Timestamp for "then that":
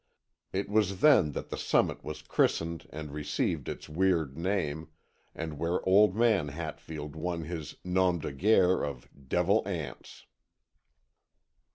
1.01-1.49